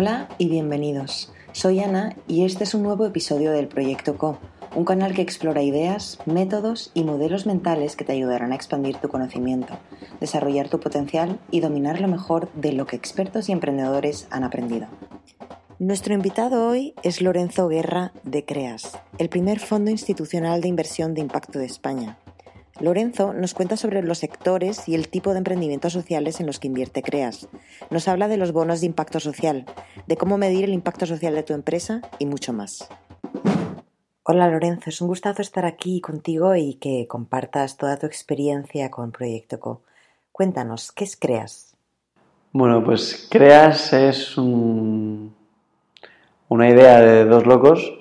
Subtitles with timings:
[0.00, 1.32] Hola y bienvenidos.
[1.50, 4.38] Soy Ana y este es un nuevo episodio del Proyecto Co,
[4.76, 9.08] un canal que explora ideas, métodos y modelos mentales que te ayudarán a expandir tu
[9.08, 9.76] conocimiento,
[10.20, 14.86] desarrollar tu potencial y dominar lo mejor de lo que expertos y emprendedores han aprendido.
[15.80, 21.22] Nuestro invitado hoy es Lorenzo Guerra de CREAS, el primer fondo institucional de inversión de
[21.22, 22.18] impacto de España.
[22.80, 26.68] Lorenzo nos cuenta sobre los sectores y el tipo de emprendimientos sociales en los que
[26.68, 27.48] invierte CREAS.
[27.90, 29.66] Nos habla de los bonos de impacto social,
[30.06, 32.88] de cómo medir el impacto social de tu empresa y mucho más.
[34.22, 39.10] Hola Lorenzo, es un gustazo estar aquí contigo y que compartas toda tu experiencia con
[39.10, 39.82] Proyecto Co.
[40.30, 41.74] Cuéntanos, ¿qué es CREAS?
[42.52, 45.32] Bueno, pues CREAS es una
[46.68, 47.92] idea de dos locos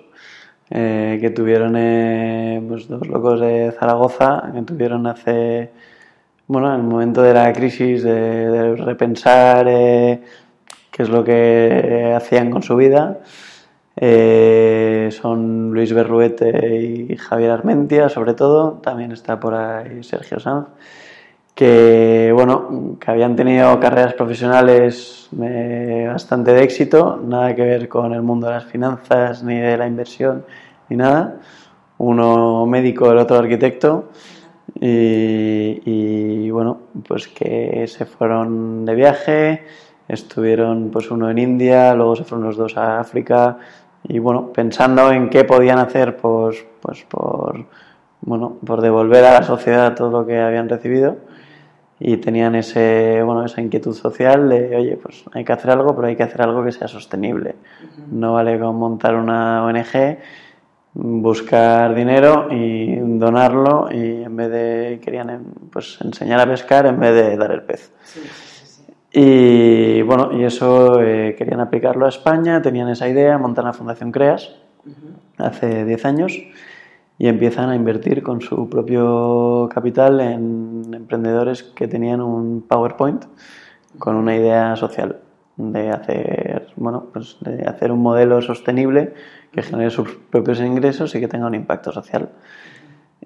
[0.69, 5.71] eh, que tuvieron eh, pues dos locos de Zaragoza, que tuvieron hace,
[6.47, 10.21] bueno, en el momento de la crisis de, repensar eh,
[10.91, 13.19] qué es lo que hacían con su vida.
[15.11, 20.67] son Luis Berruete y Javier Armentia, sobre todo, también está por ahí Sergio Sanz,
[21.57, 28.21] que, bueno, que habían tenido carreras profesionales bastante de éxito, nada que ver con el
[28.21, 30.45] mundo de las finanzas ni de la inversión
[30.87, 31.37] ni nada.
[31.97, 34.09] Uno médico, el otro arquitecto.
[34.79, 39.63] Y, bueno, pues que se fueron de viaje,
[40.07, 43.57] estuvieron pues uno en India, luego se fueron los dos a África
[44.03, 47.65] y bueno, pensando en qué podían hacer pues, pues por,
[48.21, 51.17] bueno, por devolver a la sociedad todo lo que habían recibido
[51.99, 56.07] y tenían ese, bueno, esa inquietud social de, oye, pues hay que hacer algo, pero
[56.07, 57.55] hay que hacer algo que sea sostenible.
[58.11, 60.19] No vale con montar una ONG,
[60.93, 67.13] buscar dinero y donarlo y en vez de, querían pues enseñar a pescar en vez
[67.13, 67.91] de dar el pez.
[69.11, 74.11] Y bueno, y eso eh, querían aplicarlo a España, tenían esa idea, montan la Fundación
[74.11, 74.55] CREAS
[75.37, 76.33] hace 10 años
[77.19, 83.25] y empiezan a invertir con su propio capital en emprendedores que tenían un PowerPoint
[83.97, 85.19] con una idea social
[85.57, 89.13] de hacer, bueno, pues de hacer un modelo sostenible
[89.51, 92.29] que genere sus propios ingresos y que tenga un impacto social.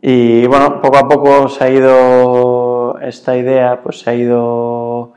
[0.02, 5.13] Y bueno, poco a poco se ha ido esta idea, pues se ha ido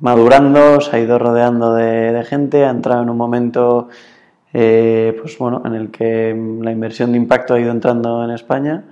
[0.00, 3.88] madurando, se ha ido rodeando de, gente, ha entrado en un momento
[4.58, 8.84] eh, pues bueno, en el que la inversión de impacto ha ido entrando en España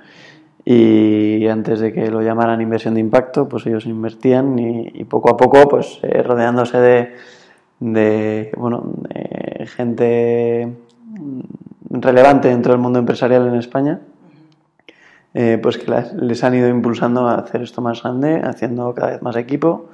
[0.62, 5.38] y antes de que lo llamaran inversión de impacto, pues ellos invertían y, poco a
[5.38, 7.14] poco, pues eh, rodeándose
[7.80, 10.76] de, bueno, de gente
[11.88, 14.00] relevante dentro del mundo empresarial en España,
[15.32, 19.22] eh, pues que les han ido impulsando a hacer esto más grande, haciendo cada vez
[19.22, 19.88] más equipo.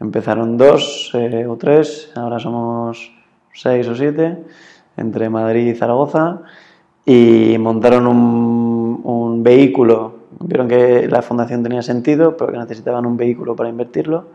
[0.00, 3.12] Empezaron dos o tres, ahora somos
[3.52, 4.38] seis o siete
[4.96, 6.42] entre Madrid y Zaragoza
[7.04, 10.14] y montaron un, vehículo.
[10.38, 14.26] Vieron que la fundación tenía sentido, pero que necesitaban un vehículo para invertirlo.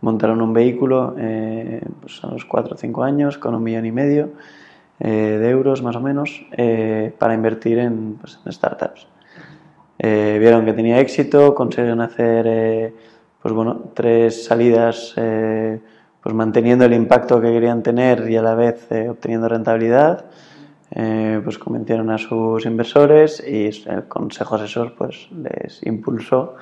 [0.00, 3.92] Montaron un vehículo eh, pues a los cuatro o cinco años con un millón y
[3.92, 4.30] medio
[4.98, 9.06] eh, de euros más o menos eh, para invertir en, pues, en startups.
[9.98, 12.92] vieron que tenía éxito, consiguieron hacer
[13.40, 15.14] pues bueno, tres salidas
[16.26, 20.24] pues manteniendo el impacto que querían tener y a la vez eh, obteniendo rentabilidad,
[20.90, 26.56] eh, pues convencieron a sus inversores y el consejo asesor pues les impulsó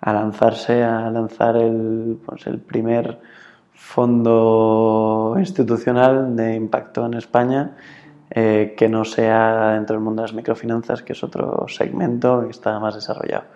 [0.00, 3.18] a lanzarse a lanzar el, pues, el primer
[3.74, 7.72] fondo institucional de impacto en España
[8.30, 12.50] eh, que no sea dentro del mundo de las microfinanzas, que es otro segmento que
[12.50, 13.46] está más desarrollado.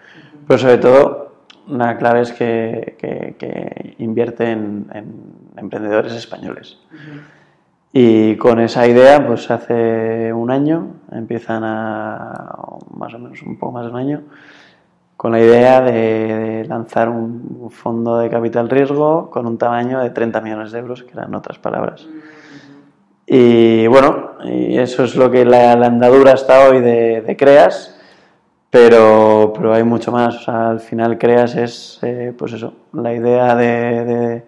[0.45, 1.26] Pero sobre todo
[1.69, 4.87] una clave es que, que, invierte en,
[5.57, 6.79] emprendedores españoles.
[7.93, 12.55] Y con esa idea, pues hace un año, empiezan a,
[12.95, 14.23] más o menos un poco más de un año,
[15.17, 20.41] con la idea de, lanzar un fondo de capital riesgo con un tamaño de 30
[20.41, 22.07] millones de euros, que eran otras palabras.
[23.27, 27.96] Y bueno, y eso es lo que la, andadura hasta hoy de, de CREAS
[28.71, 30.49] pero, pero hay mucho más.
[30.49, 34.43] al final creas es, eh, pues eso, la idea de,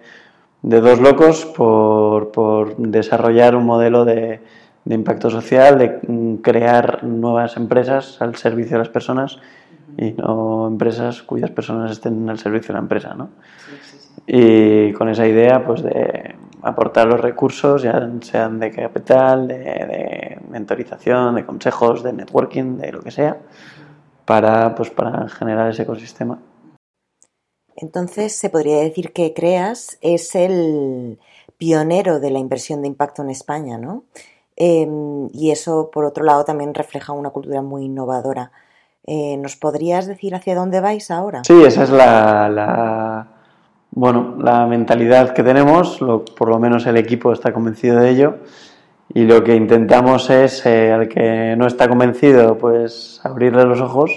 [0.63, 4.41] de, dos locos por, por, desarrollar un modelo de,
[4.85, 9.39] de, impacto social, de mm, crear nuevas empresas al servicio de las personas
[9.97, 13.31] y no empresas cuyas personas estén al servicio de la empresa, ¿no?
[14.27, 20.39] Y con esa idea, pues de aportar los recursos, ya sean de capital, de, de
[20.51, 23.39] mentorización, de consejos, de networking, de lo que sea,
[24.29, 26.39] para, pues, para generar ese ecosistema.
[27.77, 31.19] Entonces, se podría decir que Creas es el
[31.57, 34.05] pionero de la inversión de impacto en España, ¿no?
[34.55, 38.53] Em, y eso, por otro lado, también refleja una cultura muy innovadora.
[39.07, 41.43] Eh, ¿Nos podrías decir hacia dónde vais ahora?
[41.45, 43.29] Sí, esa es la,
[43.93, 45.99] bueno, la mentalidad que tenemos,
[46.37, 48.35] por lo menos el equipo está convencido de ello
[49.15, 54.11] y lo que intentamos es eh, al que no está convencido pues abrirle los ojos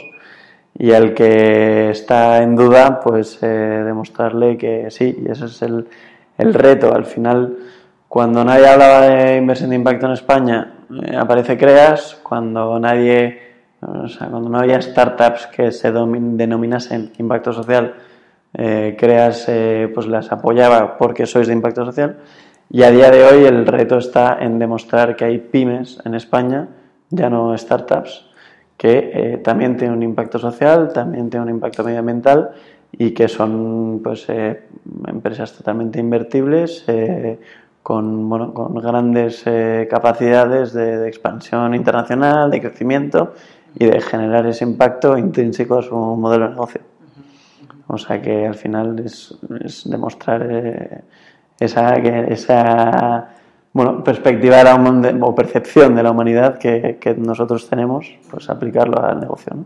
[0.77, 5.87] y al que está en duda pues eh, demostrarle que sí y ese es el,
[6.37, 6.93] el, reto.
[6.93, 7.57] Al final
[8.07, 10.73] cuando nadie hablaba de inversión de impacto en España
[11.03, 13.49] eh, aparece Creas cuando nadie
[13.81, 17.95] o sea, cuando no había startups que se denominasen impacto social
[18.53, 19.49] Creas
[19.93, 22.17] pues las apoyaba porque sois de impacto social
[22.73, 26.69] y a día de hoy el reto está en demostrar que hay pymes en España,
[27.09, 28.27] ya no startups,
[28.77, 32.51] que eh, también tienen un impacto social, también tienen un impacto medioambiental
[32.93, 34.63] y que son pues, eh,
[35.05, 37.37] empresas totalmente invertibles eh,
[37.83, 39.43] con, bueno, con grandes
[39.89, 43.33] capacidades de, de, expansión internacional, de crecimiento
[43.77, 46.81] y de generar ese impacto intrínseco a su modelo de negocio.
[47.87, 51.03] O sea que al final es, es demostrar
[51.61, 53.29] esa, esa
[53.71, 59.01] bueno, perspectiva de la, o percepción de la humanidad que, que, nosotros tenemos, pues aplicarlo
[59.01, 59.53] al negocio.
[59.55, 59.65] ¿no?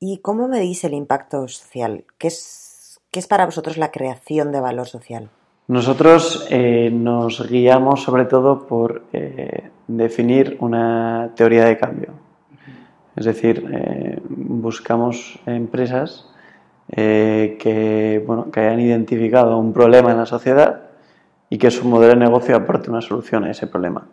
[0.00, 2.04] ¿Y cómo medís el impacto social?
[2.18, 5.28] ¿Qué es, qué es para vosotros la creación de valor social?
[5.68, 12.12] Nosotros eh, nos guiamos sobre todo por eh, definir una teoría de cambio.
[13.16, 16.26] Es decir, eh, buscamos empresas
[16.90, 20.82] eh, que, bueno, que hayan identificado un problema en la sociedad
[21.50, 24.06] y que su modelo de negocio aporte una solución a ese problema.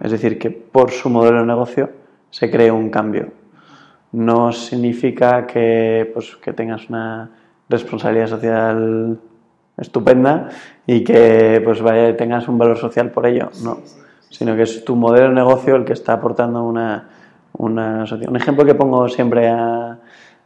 [0.00, 1.90] Es decir, que por su modelo de negocio
[2.30, 3.32] se cree un cambio.
[4.12, 7.30] No significa que, pues, que tengas una
[7.68, 9.18] responsabilidad social
[9.76, 10.50] estupenda
[10.86, 13.78] y que pues vaya, tengas un valor social por ello, no,
[14.28, 17.08] sino que es tu modelo de negocio el que está aportando una,
[17.54, 19.98] una Un ejemplo que pongo siempre a,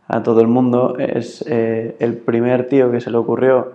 [0.09, 3.73] a todo el mundo es eh, el primer tío que se le ocurrió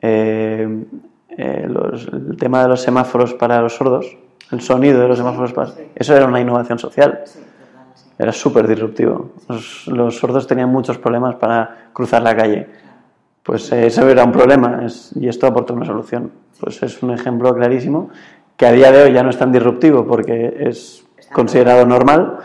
[0.00, 0.84] eh,
[1.28, 4.16] eh, el tema de los semáforos para los sordos,
[4.50, 5.72] el sonido de los semáforos para...
[5.94, 7.24] Eso era una innovación social.
[8.18, 9.32] Era súper disruptivo.
[9.48, 12.66] Los, sordos tenían muchos problemas para cruzar la calle.
[13.42, 16.32] Pues eso era un problema y esto aportó una solución.
[16.58, 18.08] Pues es un ejemplo clarísimo
[18.56, 22.38] que a día de hoy ya no es tan disruptivo porque es considerado normal,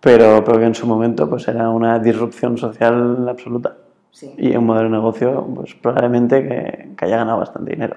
[0.00, 3.76] pero, pero que en su momento pues era una disrupción social absoluta.
[4.36, 7.96] Y un modelo de negocio pues probablemente que, que haya ganado bastante dinero.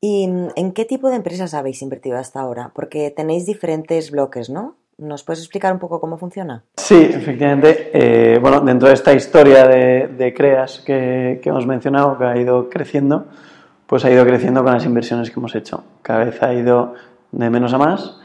[0.00, 2.72] ¿Y en qué tipo de empresas habéis invertido hasta ahora?
[2.74, 4.76] Porque tenéis diferentes bloques, ¿no?
[4.96, 6.62] ¿Nos puedes explicar un poco cómo funciona?
[6.76, 7.90] Sí, efectivamente.
[7.92, 12.36] Eh, bueno, dentro de esta historia de, de CREAS que, que, hemos mencionado, que ha
[12.36, 13.26] ido creciendo,
[13.86, 15.82] pues ha ido creciendo con las inversiones que hemos hecho.
[16.02, 16.94] Cada vez ha ido
[17.32, 18.20] de menos a más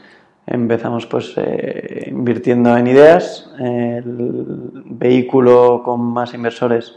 [0.50, 6.96] empezamos pues eh, invirtiendo en ideas, el vehículo con más inversores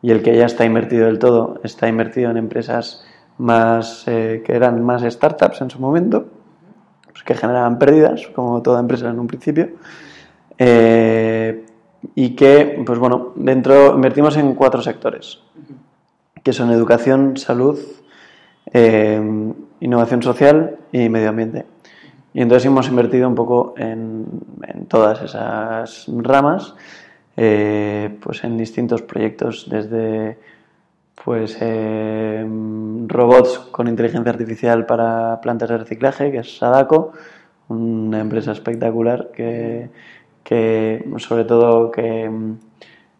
[0.00, 3.04] y el que ya está invertido del todo está invertido en empresas
[3.38, 6.26] más eh, que eran más startups en su momento,
[7.12, 9.68] pues que generaban pérdidas, como toda empresa en un principio,
[10.56, 11.66] eh,
[12.14, 15.40] y que, pues bueno, dentro invertimos en cuatro sectores,
[16.42, 17.78] que son educación, salud,
[19.80, 21.64] innovación social y medio ambiente.
[22.36, 24.26] Y entonces hemos invertido un poco en,
[24.88, 26.74] todas esas ramas,
[27.34, 30.36] eh, pues en distintos proyectos, desde
[31.24, 32.46] pues eh,
[33.06, 37.12] robots con inteligencia artificial para plantas de reciclaje, que es Sadako,
[37.68, 39.88] una empresa espectacular que,
[41.16, 42.30] sobre todo que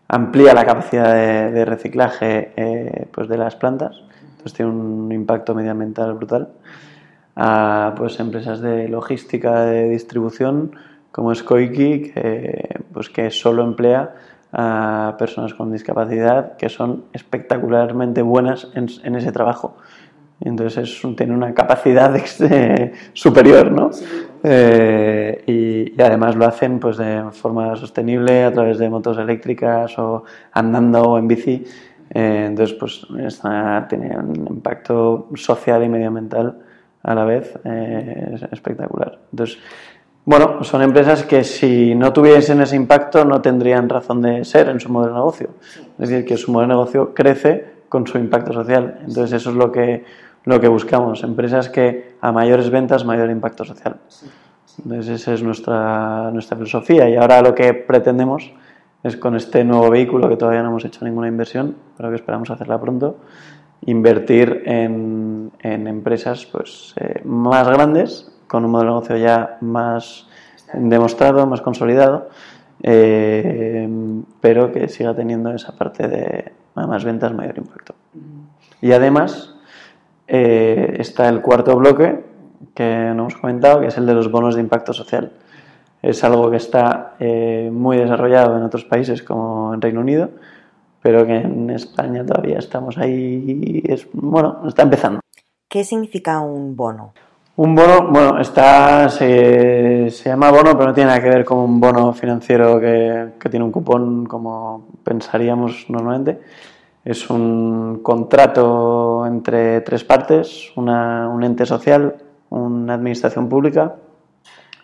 [0.08, 3.96] amplía la capacidad de, reciclaje eh, pues de las plantas,
[4.32, 6.50] entonces tiene un impacto medioambiental brutal
[7.36, 10.72] a pues, empresas de logística de distribución
[11.12, 14.14] como es Koiki, que, pues, que solo emplea
[14.52, 19.76] a personas con discapacidad que son espectacularmente buenas en, ese trabajo.
[20.40, 22.14] entonces es, tiene una capacidad
[23.14, 23.90] superior, ¿no?
[24.42, 25.42] Eh,
[25.96, 31.02] y, además lo hacen pues de forma sostenible a través de motos eléctricas o andando
[31.02, 31.64] o en bici.
[32.10, 33.06] Eh, entonces, pues
[33.88, 36.58] tiene un impacto social y medioambiental
[37.06, 39.18] a la vez eh, espectacular.
[39.32, 39.58] Entonces,
[40.24, 44.80] bueno, son empresas que si no tuviesen ese impacto no tendrían razón de ser en
[44.80, 45.50] su modelo de negocio.
[45.98, 48.98] Es decir, que su modelo de negocio crece con su impacto social.
[49.06, 50.04] Entonces, eso es lo que
[50.46, 53.96] lo que buscamos, empresas que a mayores ventas, mayor impacto social.
[54.78, 58.52] Entonces esa es nuestra, nuestra filosofía y ahora lo que pretendemos
[59.02, 62.48] es con este nuevo vehículo que todavía no hemos hecho ninguna inversión, pero que esperamos
[62.50, 63.18] hacerla pronto,
[63.82, 70.28] invertir en, en empresas pues, eh, más grandes, con un modelo de negocio ya más
[70.72, 72.28] demostrado, más consolidado,
[72.82, 73.88] eh,
[74.40, 77.94] pero que siga teniendo esa parte de más ventas, mayor impacto.
[78.80, 79.54] Y además,
[80.28, 82.24] eh, está el cuarto bloque
[82.74, 85.32] que no hemos comentado, que es el de los bonos de impacto social.
[86.02, 87.14] Es algo que está
[87.72, 90.30] muy desarrollado en otros países como en Reino Unido,
[91.06, 95.20] pero que en España todavía estamos ahí es, bueno, está empezando.
[95.68, 97.12] ¿Qué significa un bono?
[97.54, 101.58] Un bono, bueno, está, se, se, llama bono, pero no tiene nada que ver con
[101.58, 106.40] un bono financiero que, que tiene un cupón como pensaríamos normalmente
[107.04, 112.16] es un contrato entre tres partes, un ente social,
[112.50, 113.94] una administración pública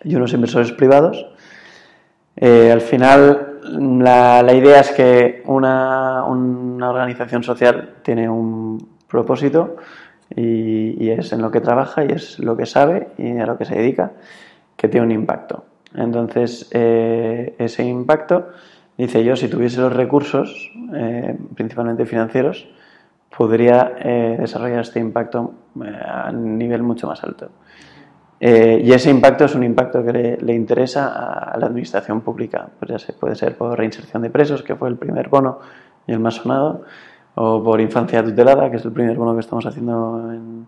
[0.05, 1.27] y unos inversores privados.
[2.37, 9.77] Eh, al final, la, idea es que una, organización social tiene un propósito
[10.35, 13.65] y, es en lo que trabaja y es lo que sabe y a lo que
[13.65, 14.11] se dedica
[14.75, 15.65] que tiene un impacto.
[15.95, 18.47] Entonces, eh, ese impacto
[18.97, 22.67] Dice yo, si tuviese los recursos, eh, principalmente financieros,
[23.35, 27.49] podría eh, desarrollar este impacto a nivel mucho más alto.
[28.45, 32.67] Y ese impacto es un impacto que le, interesa a la administración pública.
[32.79, 35.59] Pues ya se, puede ser por reinserción de presos, que fue el primer bono
[36.05, 36.83] y el más sonado,
[37.35, 40.67] o por infancia tutelada, que es el primer bono que estamos haciendo en,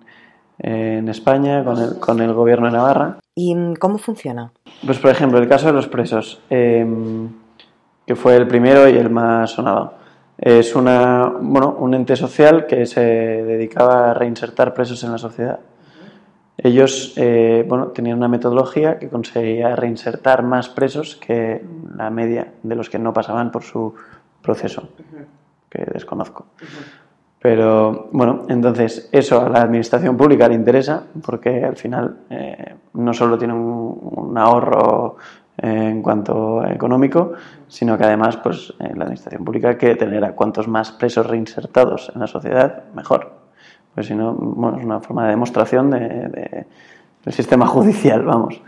[0.60, 3.18] en España con el, con el, gobierno de Navarra.
[3.36, 4.52] ¿Y cómo funciona?
[4.86, 6.40] Pues por ejemplo, el caso de los presos
[8.06, 9.94] que fue el primero y el más sonado.
[10.38, 15.60] Es una, bueno, un ente social que se dedicaba a reinsertar presos en la sociedad.
[16.58, 21.64] Ellos eh, bueno, tenían una metodología que conseguía reinsertar más presos que
[21.96, 23.94] la media de los que no pasaban por su
[24.42, 24.90] proceso,
[25.70, 26.46] que desconozco.
[27.40, 33.14] Pero bueno, entonces eso a la administración pública le interesa porque al final eh, no
[33.14, 35.18] solo tiene un ahorro
[35.58, 37.34] en cuanto a económico,
[37.68, 42.22] sino que además pues, la administración pública quiere tener a cuantos más presos reinsertados en
[42.22, 43.35] la sociedad, mejor.
[43.96, 46.66] Pues si no, bueno, es una forma de demostración de,
[47.24, 48.62] del sistema judicial, vamos.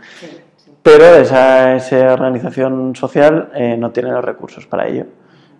[0.82, 5.04] Pero esa, esa, organización social eh, no tiene los recursos para ello.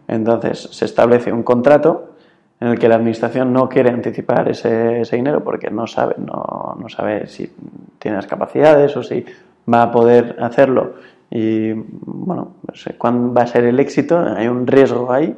[0.08, 2.14] Entonces se establece un contrato
[2.60, 6.76] en el que la administración no quiere anticipar ese, ese dinero porque no sabe, no,
[6.80, 7.52] no sabe si
[7.98, 9.25] tiene las capacidades o si
[9.72, 10.94] va a poder hacerlo
[11.30, 12.54] y bueno,
[12.96, 15.37] cuándo va a ser el éxito, hay un riesgo ahí.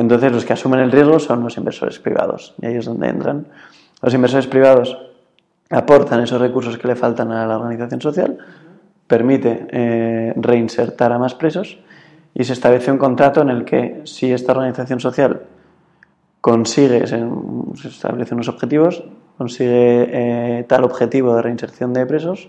[0.00, 3.46] Entonces los que asumen el riesgo son los inversores privados y ahí es donde entran.
[4.00, 4.96] Los inversores privados
[5.68, 8.38] aportan esos recursos que le faltan a la organización social,
[9.06, 11.78] permite eh, reinsertar a más presos
[12.32, 15.42] y se establece un contrato en el que si esta organización social
[16.40, 17.22] consigue, se,
[17.86, 19.04] establecen unos objetivos,
[19.36, 22.48] consigue eh, tal objetivo de reinserción de presos,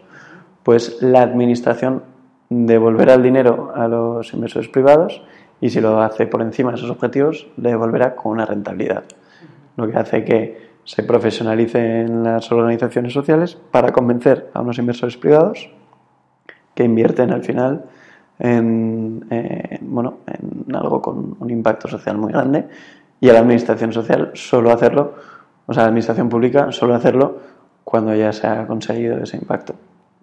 [0.63, 2.03] pues la administración
[2.47, 5.21] devolverá el dinero a los inversores privados
[5.61, 9.03] y si lo hace por encima de esos objetivos, le devolverá con una rentabilidad.
[9.77, 15.69] Lo que hace que se profesionalicen las organizaciones sociales para convencer a unos inversores privados
[16.73, 17.85] que invierten al final
[18.39, 22.67] en, bueno, en algo con un impacto social muy grande
[23.19, 25.13] y a la administración social solo hacerlo,
[25.67, 27.37] o sea, a la administración pública solo hacerlo
[27.83, 29.75] cuando ya se ha conseguido ese impacto.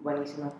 [0.02, 0.52] Buenísimo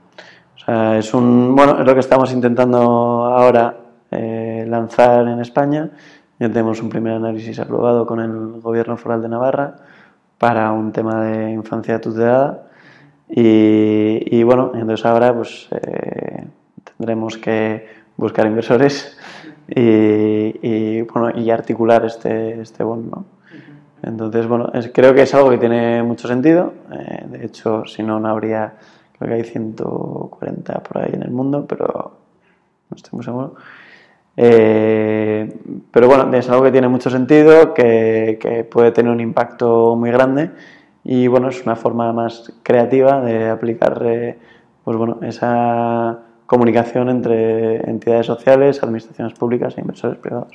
[0.69, 3.75] es, un, bueno, es lo que estamos intentando ahora
[4.11, 5.91] eh, lanzar en España.
[6.39, 9.77] Ya tenemos un primer análisis aprobado con el Gobierno Foral de Navarra
[10.39, 12.65] para un tema de infancia tutelada.
[13.31, 16.45] Y, bueno, entonces ahora pues eh,
[16.97, 17.87] tendremos que
[18.17, 19.19] buscar inversores
[19.69, 23.27] y, bueno, y articular este, este bono.
[24.03, 26.73] Entonces, bueno, creo que es algo que tiene mucho sentido.
[26.93, 28.75] Eh, de hecho, si no, no habría
[29.19, 32.19] Creo que hay 140 por ahí en el mundo, pero
[32.89, 33.55] no estoy muy seguro.
[34.41, 35.53] Eh,
[35.91, 40.53] pero bueno, es algo que tiene mucho sentido, que, puede tener un impacto muy grande
[41.03, 44.39] y bueno, es una forma más creativa de aplicar eh,
[44.85, 50.55] pues bueno, esa comunicación entre entidades sociales, administraciones públicas e inversores privados.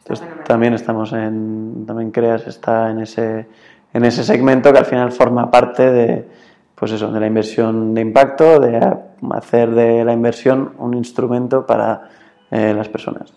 [0.00, 3.46] Entonces, también estamos en, también Creas está en ese,
[3.94, 6.28] en ese segmento que al final forma parte de,
[6.74, 8.96] pues eso, de la inversión de impacto, de
[9.30, 12.10] hacer de la inversión un instrumento para
[12.50, 13.32] eh, las personas.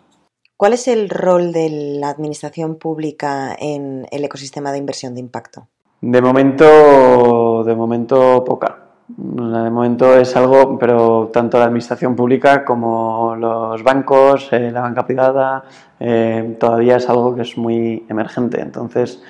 [0.60, 1.70] ¿Cuál es el rol de
[2.02, 5.68] la administración pública en el ecosistema de inversión de impacto?
[6.02, 8.90] De momento, de momento poca.
[9.08, 15.06] De momento es algo, pero tanto la administración pública como los bancos, eh, la banca
[15.06, 15.64] privada,
[16.00, 18.62] eh, todavía es algo que es muy emergente.
[18.62, 19.24] Entonces,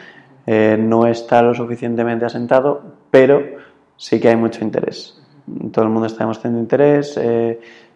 [0.47, 2.81] eh, no está lo suficientemente asentado,
[3.11, 3.41] pero
[3.95, 5.21] sí que hay mucho interés.
[5.71, 7.19] Todo el mundo está demostrando interés,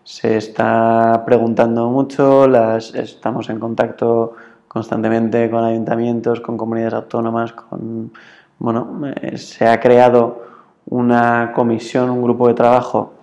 [0.04, 4.34] se está preguntando mucho, las, estamos en contacto
[4.68, 8.12] constantemente con ayuntamientos, con comunidades autónomas, con
[8.60, 9.02] bueno,
[9.36, 10.44] se ha creado
[10.86, 13.14] una comisión, un grupo de trabajo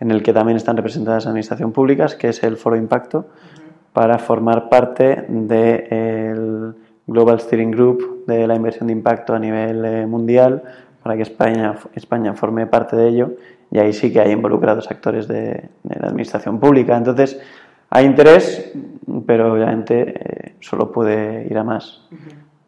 [0.00, 3.26] en el que también están representadas administración públicas, que es el Foro Impacto,
[3.92, 6.74] para formar parte del
[7.06, 10.62] Global Steering Group de la inversión de impacto a nivel eh, mundial,
[11.02, 13.30] para que España, España forme parte de ello,
[13.70, 16.96] y ahí sí que hay involucrados actores de, la administración pública.
[16.96, 17.40] Entonces,
[17.90, 18.72] hay interés,
[19.26, 22.02] pero obviamente eh, solo puede ir a más.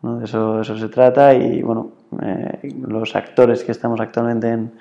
[0.02, 1.90] De eso, eso se trata y bueno,
[2.22, 4.72] eh, los actores que estamos actualmente en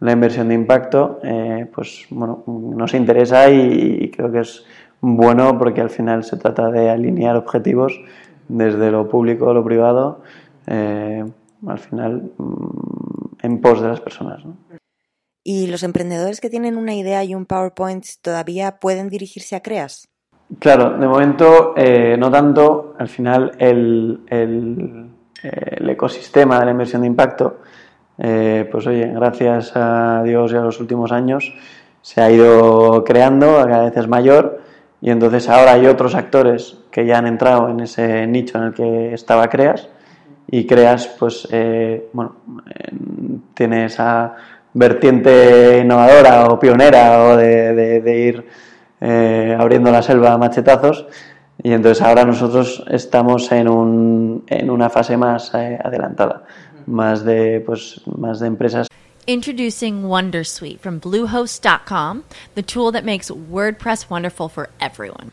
[0.00, 4.64] la inversión de impacto, eh, pues bueno, nos interesa y, creo que es
[5.00, 7.98] bueno porque al final se trata de alinear objetivos
[8.48, 10.20] desde lo público a lo privado,
[10.66, 11.24] eh,
[11.66, 14.42] al final mm, en pos de las personas.
[15.48, 20.08] ¿Y los emprendedores que tienen una idea y un PowerPoint todavía pueden dirigirse a CREAS?
[20.58, 22.96] Claro, de momento eh, no tanto.
[22.98, 25.08] Al final el, el,
[25.88, 27.60] ecosistema de la inversión de impacto,
[28.18, 31.54] eh, pues oye, gracias a Dios y a los últimos años
[32.02, 34.62] se ha ido creando, cada vez es mayor
[35.00, 38.74] y entonces ahora hay otros actores que ya han entrado en ese nicho en el
[38.74, 39.88] que estaba Creas
[40.48, 42.34] y Creas pues eh, bueno,
[43.54, 44.34] tiene esa
[44.76, 48.44] vertiente innovadora o pionera o de ir
[49.00, 51.06] eh, abriendo la selva a machetazos.
[51.62, 56.44] Y entonces ahora nosotros estamos en, un, en una fase más eh, adelantada,
[56.86, 58.88] más de, pues, más de empresas.
[59.26, 62.22] Introducing Wondersuite from Bluehost.com,
[62.54, 65.32] the tool that makes WordPress wonderful for everyone.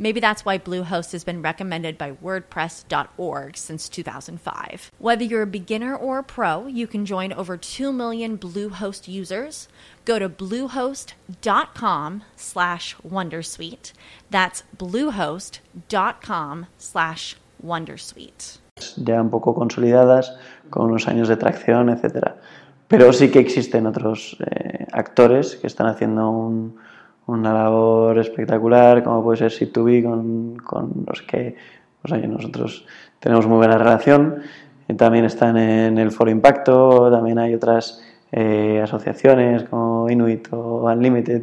[0.00, 4.90] Maybe that's why Bluehost has been recommended by WordPress.org since 2005.
[4.98, 9.68] Whether you're a beginner or a pro, you can join over 2 million Bluehost users.
[10.06, 13.92] Go to bluehost.com slash Wondersuite.
[14.30, 18.58] That's bluehost.com slash Wondersuite.
[18.96, 20.34] Ya un poco consolidadas,
[20.70, 22.36] con unos años de tracción, etcétera.
[22.88, 26.78] Pero sí que existen otros eh, actores que están haciendo un
[27.30, 31.54] una labor espectacular, como puede ser Sit2B, con, con los que
[32.02, 32.86] pues, nosotros
[33.18, 34.42] tenemos muy buena relación.
[34.88, 40.84] Y también están en el Foro Impacto, también hay otras eh, asociaciones como Inuit o
[40.84, 41.42] Unlimited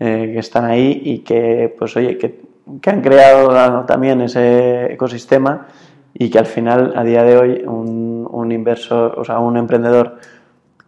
[0.00, 2.40] eh, que están ahí y que, pues oye, que,
[2.80, 5.66] que, han creado también ese ecosistema
[6.14, 10.18] y que al final, a día de hoy, un, un inversor, o sea, un emprendedor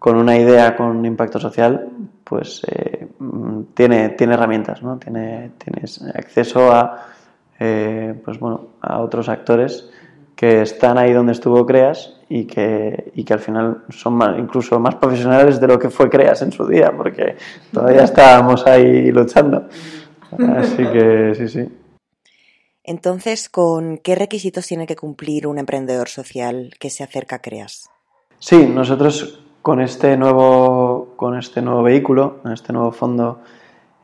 [0.01, 1.91] con una idea con impacto social,
[2.25, 3.07] pues eh,
[3.75, 4.97] tiene, tiene herramientas, ¿no?
[4.97, 7.07] Tiene, tienes acceso a,
[7.59, 9.91] eh, pues bueno, a otros actores
[10.35, 14.81] que están ahí donde estuvo Creas y que, y que al final son más, incluso
[14.81, 17.37] más profesionales de lo que fue Creas en su día, porque
[17.71, 19.69] todavía estábamos ahí luchando.
[20.57, 21.69] Así que sí, sí.
[22.85, 27.91] Entonces, ¿con qué requisitos tiene que cumplir un emprendedor social que se acerca a Creas?
[28.39, 33.41] Sí, nosotros con este nuevo, con este nuevo vehículo, este nuevo fondo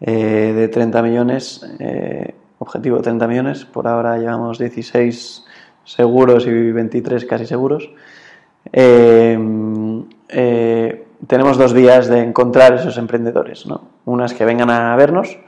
[0.00, 5.44] eh, de 30 millones, eh, objetivo 30 millones, por ahora llevamos 16
[5.84, 7.90] seguros y 23 casi seguros.
[8.72, 9.38] Eh,
[11.26, 13.80] tenemos dos vías de encontrar esos emprendedores, ¿no?
[14.04, 15.38] Unas que vengan a vernos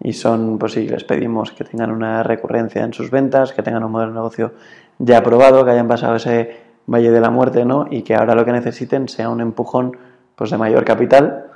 [0.00, 3.82] y son, pues sí, les pedimos que tengan una recurrencia en sus ventas, que tengan
[3.82, 4.52] un modelo de negocio
[4.98, 7.86] ya aprobado, que hayan pasado ese valle de la muerte, ¿no?
[7.90, 9.96] Y que ahora lo que necesiten sea un empujón,
[10.34, 11.46] pues de mayor capital,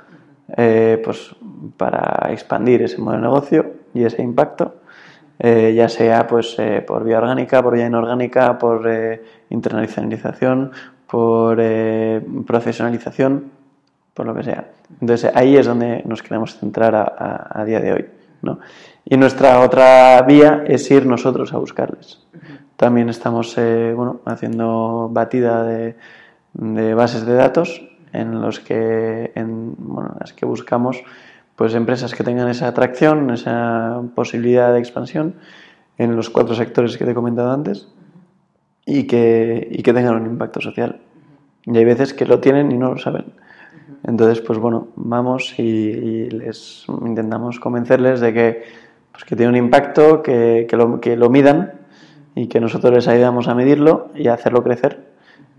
[0.57, 1.35] eh, pues
[1.77, 4.75] para expandir ese modelo de negocio y ese impacto,
[5.39, 8.89] eh, ya sea pues eh, por vía orgánica, por vía inorgánica, por
[9.49, 10.71] internacionalización,
[11.07, 11.61] por
[12.45, 13.51] profesionalización,
[14.13, 14.67] por lo que sea.
[14.99, 18.20] Entonces ahí es donde nos queremos centrar a día de hoy.
[19.05, 22.19] Y nuestra otra vía es ir nosotros a buscarles.
[22.77, 25.95] También estamos eh, bueno, haciendo batida de,
[26.93, 31.03] bases de datos en los que en bueno, las que buscamos
[31.55, 35.35] pues empresas que tengan esa atracción, esa posibilidad de expansión
[35.97, 37.87] en los cuatro sectores que te he comentado antes
[38.85, 41.01] y que, y que tengan un impacto social.
[41.65, 43.25] Y hay veces que lo tienen y no lo saben.
[44.03, 48.63] Entonces, pues bueno, vamos y, les intentamos convencerles de que,
[49.11, 51.73] pues que tiene un impacto, que, que, lo, que lo midan
[52.35, 55.11] y que nosotros les ayudamos a medirlo y a hacerlo crecer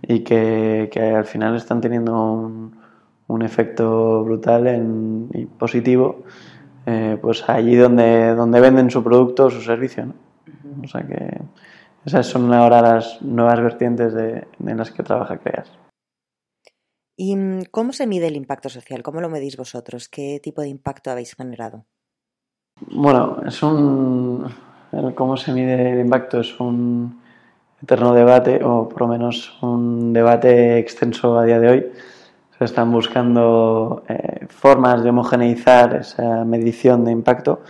[0.02, 2.76] y que, al final están teniendo un,
[3.28, 6.24] un efecto brutal en, y positivo
[6.84, 10.06] eh, pues allí donde, donde venden su producto o su servicio.
[10.06, 10.14] ¿no?
[10.82, 11.40] O sea que
[12.04, 15.70] esas son ahora las nuevas vertientes de, en las que trabaja CREAS.
[17.16, 19.02] ¿Y mm, cómo se mide el impacto social?
[19.02, 20.08] ¿Cómo lo medís vosotros?
[20.08, 21.84] ¿Qué tipo de impacto habéis generado?
[22.90, 24.46] Bueno, es un.
[25.14, 27.20] cómo se mide el impacto es un
[27.82, 31.86] eterno debate, o por lo menos un debate extenso a día de hoy.
[32.58, 37.60] Se están buscando eh, formas de homogeneizar esa medición de impacto,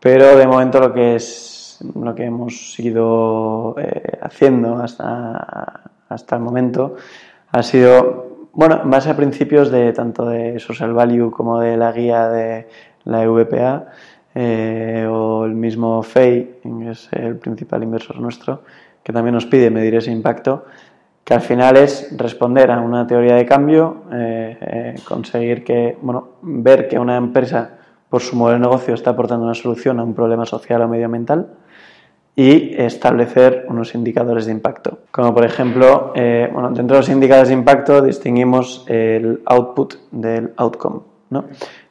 [0.00, 6.42] pero de momento lo que es lo que hemos ido eh, haciendo hasta, hasta el
[6.42, 6.96] momento
[7.50, 11.92] ha sido bueno, en base a principios de tanto de Social Value como de la
[11.92, 12.68] guía de
[13.04, 13.86] la EVPA
[14.34, 18.62] eh, o el mismo FEI, que es el principal inversor nuestro,
[19.02, 20.66] que también nos pide medir ese impacto,
[21.24, 26.28] que al final es responder a una teoría de cambio, eh, eh, conseguir que, bueno,
[26.42, 30.14] ver que una empresa por su modelo de negocio está aportando una solución a un
[30.14, 31.48] problema social o medioambiental
[32.34, 34.98] y establecer unos indicadores de impacto.
[35.10, 40.52] Como por ejemplo, eh, bueno, dentro de los indicadores de impacto distinguimos el output del
[40.56, 41.00] outcome.
[41.30, 41.44] ¿no?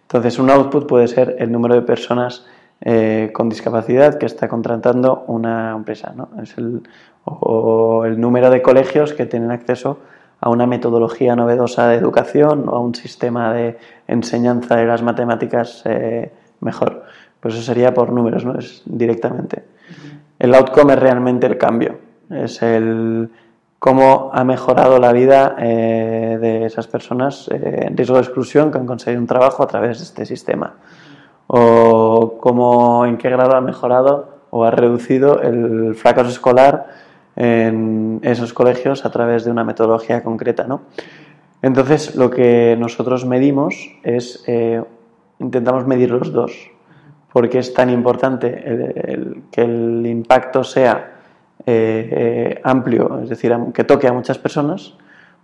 [0.04, 2.46] Entonces, un output puede ser el número de personas
[2.82, 6.30] eh, con discapacidad que está contratando una empresa, ¿no?
[6.42, 6.82] es el,
[7.26, 10.00] o el número de colegios que tienen acceso
[10.40, 13.78] a una metodología novedosa de educación o a un sistema de
[14.08, 17.04] enseñanza de las matemáticas eh, mejor.
[17.40, 18.58] Pues eso sería por números, ¿no?
[18.58, 19.64] Es directamente.
[20.42, 22.00] El outcome es realmente el cambio,
[22.32, 23.30] es el
[23.78, 28.80] cómo ha mejorado la vida eh, de esas personas eh, en riesgo de exclusión que
[28.80, 30.78] han conseguido un trabajo a través de este sistema.
[31.46, 36.88] O cómo, en qué grado ha mejorado o ha reducido el fracaso escolar
[37.36, 40.64] en esos colegios a través de una metodología concreta.
[40.64, 40.82] ¿no?
[41.62, 44.82] Entonces, lo que nosotros medimos es, eh,
[45.38, 46.72] intentamos medir los dos
[47.32, 48.52] porque es tan importante
[49.52, 51.12] que el impacto sea
[51.66, 54.96] eh, eh, amplio, es decir, que toque a muchas personas,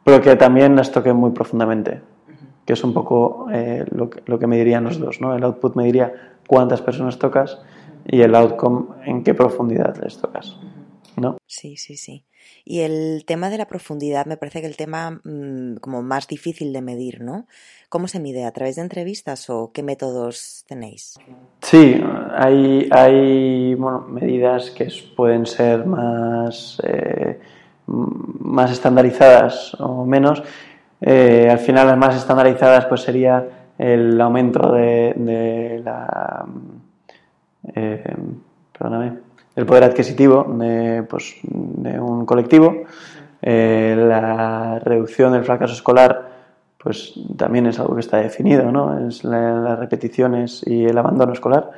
[0.03, 2.01] pero que también las toque muy profundamente,
[2.65, 5.21] que es un poco eh, lo, que, lo, que, me dirían los dos.
[5.21, 5.35] ¿no?
[5.35, 6.11] El output me diría
[6.47, 7.59] cuántas personas tocas
[8.05, 10.57] y el outcome en qué profundidad les tocas.
[11.17, 11.37] ¿no?
[11.45, 12.25] Sí, sí, sí.
[12.65, 16.73] Y el tema de la profundidad me parece que el tema mm, como más difícil
[16.73, 17.45] de medir, ¿no?
[17.89, 18.45] ¿Cómo se mide?
[18.45, 21.17] ¿A través de entrevistas o qué métodos tenéis?
[21.61, 22.01] Sí,
[22.35, 27.39] hay, hay bueno, medidas que pueden ser más, eh,
[27.87, 30.43] más estandarizadas o menos.
[30.99, 33.47] Eh, al final las más estandarizadas pues sería
[33.77, 36.45] el aumento de, de la...
[37.75, 38.15] Eh,
[38.77, 39.26] perdóname
[39.57, 42.83] el poder adquisitivo de, pues, de un colectivo.
[43.41, 46.37] Eh, la reducción del fracaso escolar
[46.77, 49.07] pues también es algo que está definido, ¿no?
[49.07, 51.71] Es las repeticiones y el abandono escolar.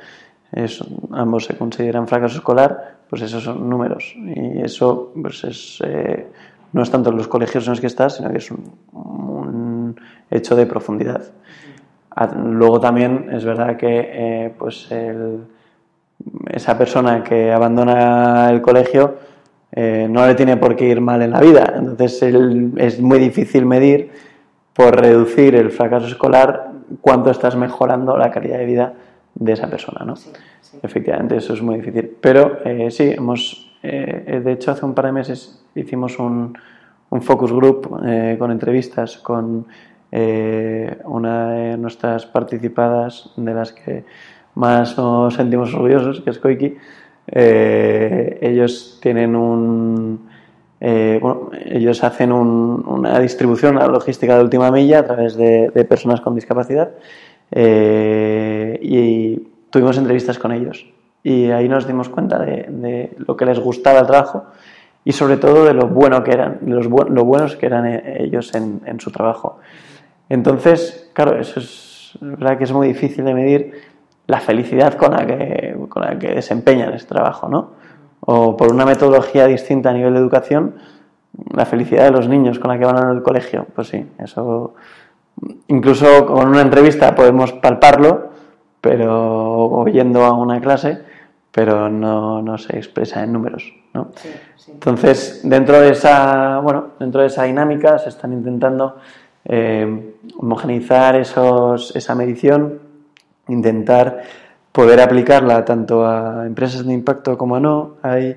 [0.52, 4.14] Es, ambos se consideran fracaso escolar, pues esos son números.
[4.14, 6.28] Y eso pues es, eh,
[6.72, 9.96] no es tanto en los colegios en los que estás, sino que es un, un
[10.30, 11.22] hecho de profundidad.
[12.36, 15.40] Luego también es verdad que eh, pues el,
[16.50, 19.16] esa persona que abandona el colegio
[19.72, 21.74] eh, no le tiene por qué ir mal en la vida.
[21.76, 22.22] Entonces
[22.76, 24.10] es muy difícil medir
[24.74, 28.94] por reducir el fracaso escolar cuánto estás mejorando la calidad de vida
[29.34, 30.04] de esa persona.
[30.04, 30.14] ¿no?
[30.82, 32.16] Efectivamente, eso es muy difícil.
[32.20, 36.58] Pero eh, sí, hemos, eh, de hecho hace un par de meses hicimos un,
[37.10, 37.88] un focus group
[38.38, 39.66] con entrevistas con
[41.04, 44.04] una de nuestras participadas, de las que
[44.60, 46.76] más nos sentimos orgullosos, que es Koiki,
[47.26, 50.28] eh, ellos tienen un...
[50.82, 51.20] Eh,
[51.66, 56.90] ellos hacen una distribución, una logística de última milla a través de, personas con discapacidad
[58.80, 59.36] y
[59.68, 60.86] tuvimos entrevistas con ellos
[61.22, 64.46] y ahí nos dimos cuenta de, lo que les gustaba el trabajo
[65.04, 68.80] y sobre todo de lo bueno que eran, los lo buenos que eran ellos en,
[68.86, 69.58] en su trabajo.
[70.30, 73.74] Entonces, claro, eso es verdad que es muy difícil de medir
[74.30, 77.72] la felicidad con la que, con la que desempeñan ese trabajo, ¿no?
[78.20, 80.76] O por una metodología distinta a nivel de educación,
[81.52, 84.74] la felicidad de los niños con la que van al colegio, pues sí, eso
[85.66, 88.30] incluso con una entrevista podemos palparlo,
[88.80, 91.02] pero oyendo a una clase,
[91.50, 94.12] pero no, no se expresa en números, ¿no?
[94.68, 98.96] Entonces, dentro de esa, bueno, dentro de esa dinámica se están intentando
[99.44, 102.89] eh, homogeneizar esos, esa medición,
[103.50, 104.22] intentar
[104.72, 107.96] poder aplicarla tanto a empresas de impacto como a no.
[108.02, 108.36] Hay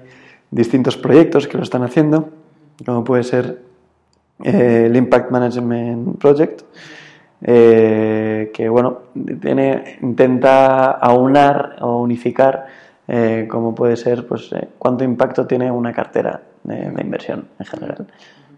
[0.52, 2.30] distintos proyectos que lo están haciendo,
[2.86, 3.60] como puede ser
[4.44, 6.62] eh, el Impact Management Project,
[7.42, 9.00] eh, que bueno,
[9.42, 12.84] tiene, intenta aunar o unificar
[13.50, 14.50] como puede ser pues
[14.80, 18.08] cuánto impacto tiene una cartera de inversión en general.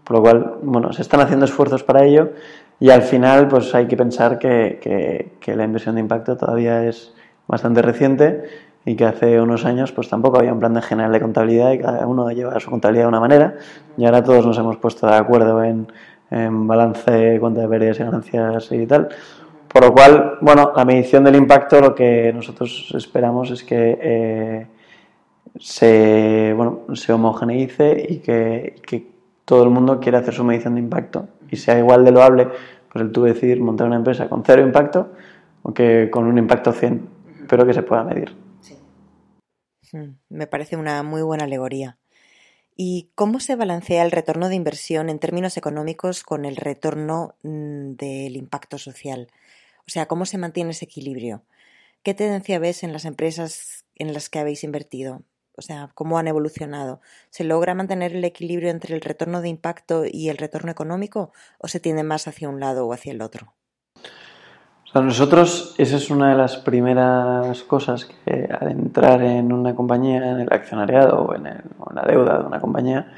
[0.06, 2.30] Por lo cual, bueno, se están haciendo esfuerzos para ello
[2.78, 7.14] y al final pues hay que pensar que, la inversión de impacto todavía es
[7.46, 8.44] bastante reciente
[8.84, 11.78] y que hace unos años pues tampoco había un plan de general de contabilidad y
[11.78, 13.54] cada uno lleva su contabilidad de una manera
[13.96, 15.86] y ahora todos nos hemos puesto de acuerdo en,
[16.66, 19.08] balance, cuenta de pérdidas y ganancias y tal.
[19.72, 24.66] Por lo cual, bueno, la medición del impacto lo que nosotros esperamos es que eh,
[25.58, 29.06] se, bueno, se homogeneice y que, que
[29.44, 32.48] todo el mundo quiere hacer su medición de impacto y sea igual de loable
[32.92, 35.12] pues el tú decidir montar una empresa con cero impacto
[35.62, 37.08] o que con un impacto 100,
[37.48, 38.34] pero que se pueda medir.
[39.92, 41.98] Hmm, me parece una muy buena alegoría.
[42.74, 47.92] ¿Y cómo se balancea el retorno de inversión en términos económicos con el retorno mm,
[47.92, 49.28] del impacto social?
[49.86, 51.42] O sea, ¿cómo se mantiene ese equilibrio?
[52.02, 55.22] ¿Qué tendencia ves en las empresas en las que habéis invertido?
[55.56, 57.00] O sea, cómo han evolucionado.
[57.30, 61.68] ¿Se logra mantener el equilibrio entre el retorno de impacto y el retorno económico o
[61.68, 63.54] se tiende más hacia un lado o hacia el otro?
[65.02, 70.40] nosotros, esa es una de las primeras cosas que al entrar en una compañía, en
[70.40, 73.12] el accionariado o en, la deuda de una compañía,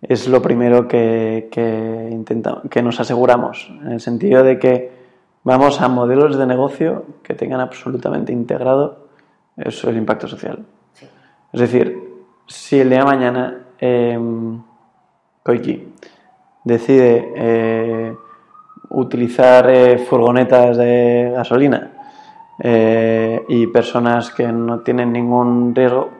[0.00, 2.24] es lo primero que, que,
[2.70, 4.92] que nos aseguramos, en el sentido de que
[5.44, 9.08] vamos a modelos de negocio que tengan absolutamente integrado
[9.56, 10.64] el impacto social.
[11.52, 12.02] Es decir,
[12.46, 14.18] si el día de mañana eh,
[15.42, 15.92] Koiki
[16.64, 18.16] decide eh,
[18.90, 21.90] utilizar eh, furgonetas de gasolina
[22.58, 26.10] eh, y personas que no tienen ningún riesgo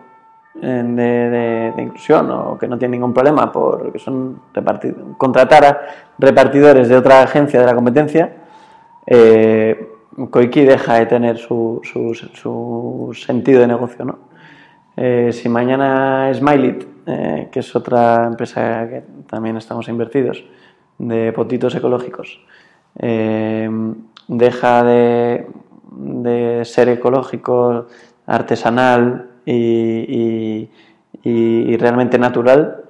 [0.54, 4.42] de, inclusión o que no tienen ningún problema porque son
[5.16, 5.80] contratar a
[6.18, 8.36] repartidores de otra agencia de la competencia,
[10.30, 14.31] Koiki deja de tener su, su sentido de negocio, ¿no?
[14.96, 20.44] Eh, si mañana Smiley, eh, que es otra empresa que también estamos invertidos,
[20.98, 22.40] de potitos ecológicos,
[22.98, 23.68] eh,
[24.28, 25.46] deja de,
[26.64, 27.86] ser ecológico,
[28.26, 30.68] artesanal y,
[31.78, 32.84] realmente natural,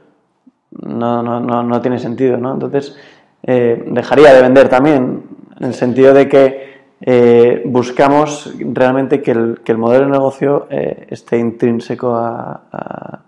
[0.70, 2.36] no, no, no, tiene sentido.
[2.36, 2.54] ¿no?
[2.54, 2.96] Entonces,
[3.42, 5.24] dejaría de vender también,
[5.58, 6.71] en el sentido de que
[7.04, 13.22] eh, buscamos realmente que el, que el, modelo de negocio eh, esté intrínseco a,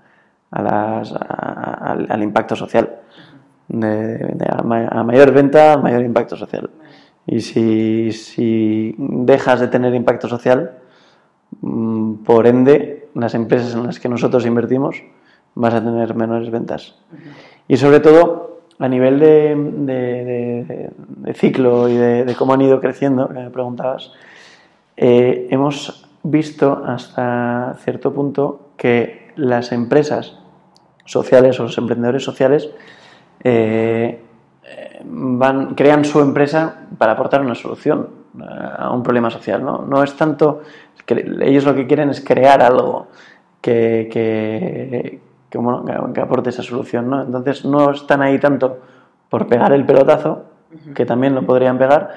[0.53, 3.01] al, impacto social.
[3.67, 6.71] De, a, mayor venta, mayor impacto social.
[7.27, 10.79] Y si, si dejas de tener impacto social,
[11.61, 15.03] mm, por ende, las empresas en las que nosotros invertimos
[15.57, 16.97] vas a tener menores ventas.
[17.67, 20.91] Y sobre todo, a nivel de,
[21.35, 24.13] ciclo y de, cómo han ido creciendo, que me preguntabas,
[24.97, 30.39] eh, hemos visto hasta cierto punto que las empresas
[31.05, 32.71] sociales o los emprendedores sociales
[33.43, 34.21] eh,
[35.05, 38.09] van, crean su empresa para aportar una solución
[38.39, 38.45] eh,
[38.79, 39.63] a un problema social.
[39.65, 40.63] No, no es tanto,
[41.05, 43.09] que ellos lo que quieren es crear algo
[43.61, 45.21] que,
[46.21, 47.11] aporte esa solución.
[47.11, 47.23] ¿no?
[47.23, 48.79] Entonces no están ahí tanto
[49.29, 50.45] por pegar el pelotazo,
[50.95, 52.11] que también lo podrían pegar,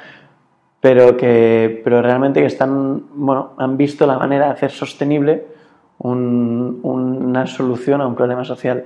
[0.80, 5.46] pero que pero realmente que están, bueno, han visto la manera de hacer sostenible
[6.00, 8.86] una solución a un problema social.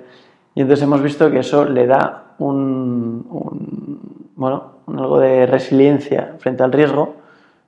[0.56, 3.26] Y entonces hemos visto que eso le da un,
[4.36, 7.16] bueno, algo de resiliencia frente al riesgo,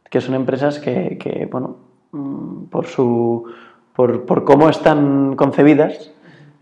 [0.10, 1.78] que son empresas que, bueno,
[2.12, 3.46] mm, por, su,
[3.96, 6.13] por, por cómo están concebidas,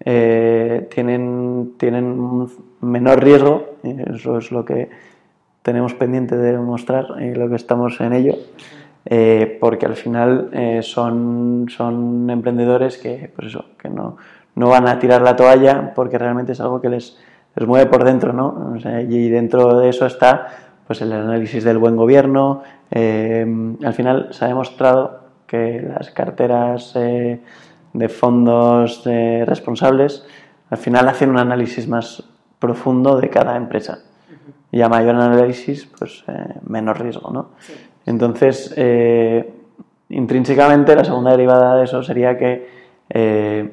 [0.03, 2.47] eh, tienen, tienen
[2.81, 4.89] menor riesgo, eso es lo que
[5.61, 8.35] tenemos pendiente de demostrar y lo que estamos en ello,
[9.05, 14.17] eh, porque al final eh, son, son emprendedores que, pues eso, que no,
[14.55, 17.19] no van a tirar la toalla porque realmente es algo que les,
[17.55, 18.75] les mueve por dentro, ¿no?
[19.07, 20.47] y dentro de eso está
[20.87, 22.63] pues el análisis del buen gobierno.
[22.91, 26.95] al final se ha demostrado que las carteras
[27.93, 30.25] de fondos responsables,
[30.69, 32.23] al final hacen un análisis más
[32.59, 33.99] profundo de cada empresa.
[34.71, 37.49] Y a mayor análisis, pues eh, menos riesgo, ¿no?
[38.05, 39.53] Entonces, eh,
[40.09, 42.69] intrínsecamente, la segunda derivada de eso sería que
[43.09, 43.69] eh,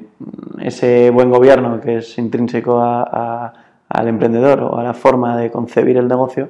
[0.60, 6.08] ese buen gobierno que es intrínseco al emprendedor o a la forma de concebir el
[6.08, 6.48] negocio,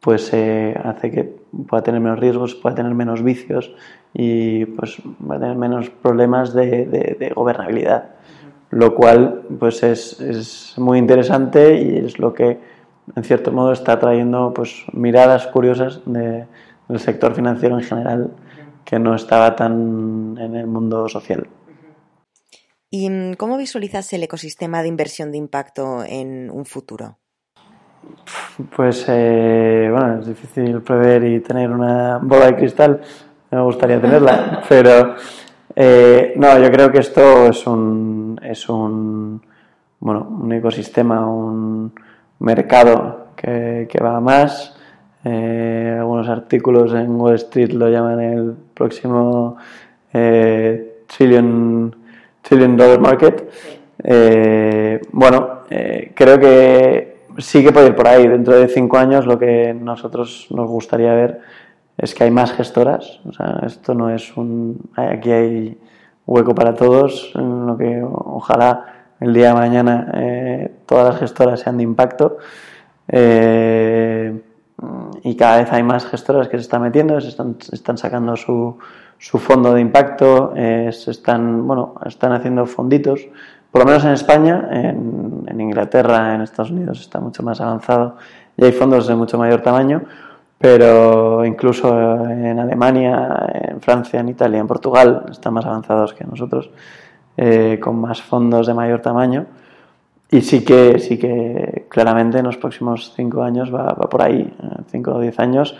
[0.00, 1.36] pues hace que
[1.66, 3.72] pueda tener menos riesgos, pueda tener menos vicios
[4.12, 4.98] y pues
[5.30, 8.10] va a tener menos problemas de, gobernabilidad.
[8.70, 12.60] Lo cual pues es, es, muy interesante y es lo que
[13.16, 16.46] en cierto modo está trayendo pues miradas curiosas del
[16.98, 18.30] sector financiero en general
[18.84, 21.48] que no estaba tan en el mundo social.
[22.90, 27.18] ¿Y cómo visualizas el ecosistema de inversión de impacto en un futuro?
[28.74, 33.00] Pues eh, bueno, es difícil prever y tener una bola de cristal,
[33.50, 35.14] me gustaría tenerla, pero
[35.74, 39.40] eh, no, yo creo que esto es un, es un,
[40.00, 41.92] bueno, un ecosistema, un
[42.40, 44.76] mercado que, va a más.
[45.24, 49.56] Eh, algunos artículos en Wall Street lo llaman el próximo
[50.10, 51.94] trillion,
[52.42, 53.50] trillion dollar market.
[55.12, 55.60] bueno,
[56.14, 58.26] creo que sí que puede ir por ahí.
[58.26, 61.40] Dentro de cinco años lo que nosotros nos gustaría ver
[62.00, 63.20] es que hay más gestoras.
[63.26, 64.90] O sea, esto no es un...
[64.96, 65.78] Aquí hay
[66.26, 68.86] hueco para todos, en lo que ojalá
[69.20, 72.38] el día de mañana eh, todas las gestoras sean de impacto.
[73.08, 74.40] Eh,
[75.22, 78.78] y cada vez hay más gestoras que se están metiendo, se están, sacando su,
[79.18, 83.28] su, fondo de impacto, eh, se están, bueno, están haciendo fonditos
[83.70, 88.16] por lo menos en España, en, Inglaterra, en Estados Unidos está mucho más avanzado
[88.56, 90.02] y hay fondos de mucho mayor tamaño,
[90.60, 91.88] pero incluso
[92.28, 96.68] en Alemania, en Francia, en Italia, en Portugal están más avanzados que nosotros,
[97.38, 99.46] eh, con más fondos de mayor tamaño.
[100.30, 104.52] Y sí que, sí que claramente en los próximos cinco años va, por ahí,
[104.90, 105.78] cinco o diez años.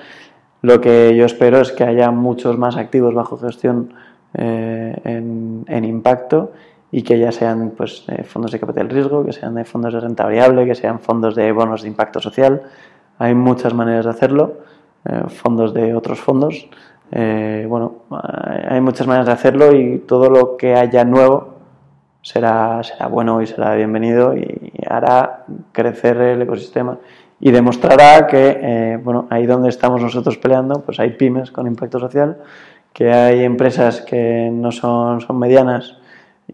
[0.62, 3.92] Lo que yo espero es que haya muchos más activos bajo gestión
[4.32, 6.52] eh, en, impacto
[6.90, 10.24] y que ya sean pues, fondos de capital riesgo, que sean de fondos de renta
[10.24, 12.62] variable, que sean fondos de bonos de impacto social.
[13.18, 14.69] Hay muchas maneras de hacerlo, eh,
[15.28, 16.68] fondos de otros fondos.
[17.12, 18.02] Eh, bueno,
[18.68, 21.54] hay muchas maneras de hacerlo y todo lo que haya nuevo
[22.22, 26.98] será, será bueno y será bienvenido y hará crecer el ecosistema
[27.40, 31.98] y demostrará que, eh, bueno, ahí donde estamos nosotros peleando, pues hay pymes con impacto
[31.98, 32.38] social,
[32.92, 35.96] que hay empresas que no son, son medianas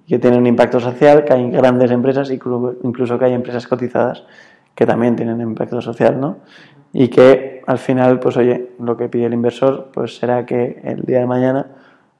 [0.06, 4.22] que tienen un impacto social, que hay grandes empresas, incluso que hay empresas cotizadas
[4.74, 6.36] que también tienen impacto social, ¿no?
[6.92, 11.02] Y que al final, pues oye, lo que pide el inversor, pues será que el
[11.02, 11.66] día de mañana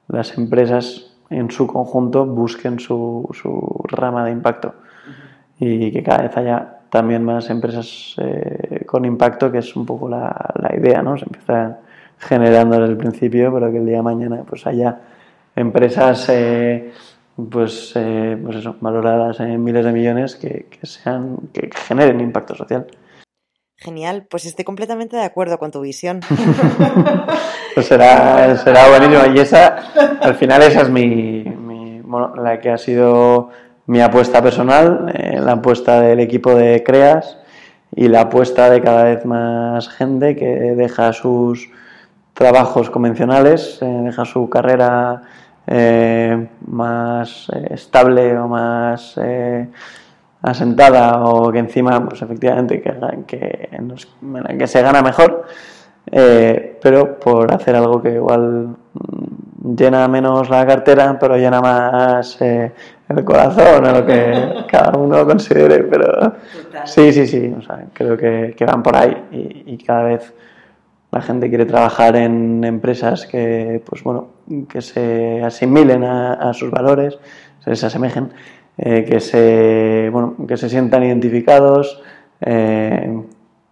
[0.07, 4.75] las empresas en su conjunto busquen su, su rama de impacto
[5.59, 10.07] y que cada vez haya también más empresas eh, con impacto, que es un poco
[10.07, 11.17] la, la idea, ¿no?
[11.17, 11.79] Se empieza
[12.19, 14.99] generando desde el principio, pero que el día de mañana pues haya
[15.55, 16.91] empresas eh,
[17.49, 22.87] pues, eh, pues eso, valoradas en miles de millones que, sean, que generen impacto social.
[23.79, 26.21] Genial, pues estoy completamente de acuerdo con tu visión.
[27.75, 29.35] pues será, será buenísimo.
[29.35, 29.75] Y esa,
[30.19, 33.49] al final, esa es mi, bueno, la que ha sido
[33.85, 37.37] mi apuesta personal, eh, la apuesta del equipo de Creas
[37.95, 41.69] y la apuesta de cada vez más gente que deja sus
[42.33, 45.21] trabajos convencionales, eh, deja su carrera
[45.67, 49.19] eh, más estable o más
[50.41, 52.93] asentada o que encima, pues efectivamente, que,
[53.25, 53.69] que,
[54.57, 55.45] que se gana mejor,
[56.09, 63.23] pero por hacer algo que igual mm, llena menos la cartera, pero llena más el
[63.25, 66.33] corazón o lo que cada uno considere, pero
[66.85, 67.53] sí, sí, sí,
[67.93, 70.33] creo que, van por ahí y, y cada vez
[71.11, 74.29] la gente quiere trabajar en empresas que, pues bueno,
[74.69, 77.17] que se asimilen a, sus valores,
[77.59, 78.31] se les asemejen,
[78.77, 82.01] eh, que, se, bueno, que se sientan identificados,
[82.41, 83.21] eh,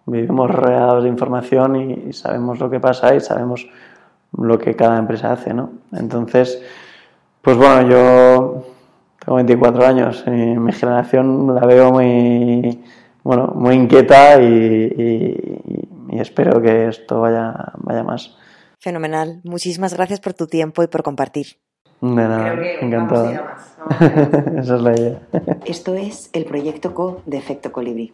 [0.05, 3.67] vivimos rodeados de información y, sabemos lo que pasa y sabemos
[4.37, 5.71] lo que cada empresa hace, ¿no?
[5.93, 6.61] Entonces,
[7.41, 8.65] pues bueno, yo
[9.23, 12.83] tengo 24 años y mi generación la veo muy,
[13.23, 15.65] bueno, muy inquieta y,
[16.09, 18.35] y espero que esto vaya, vaya más.
[18.79, 19.41] Fenomenal.
[19.43, 21.57] Muchísimas gracias por tu tiempo y por compartir.
[22.01, 23.31] De nada, encantado.
[24.59, 25.19] Esa es la idea.
[25.65, 28.13] Esto es el proyecto Co de Efecto Colibrí.